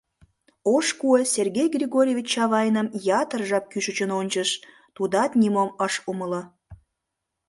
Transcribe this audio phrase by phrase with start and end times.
[0.75, 2.87] Ош куэ Сергей Григорьевич Чавайным
[3.19, 4.49] ятыр жап кӱшычын ончыш:
[4.95, 6.41] тудат нимом ыш умыло...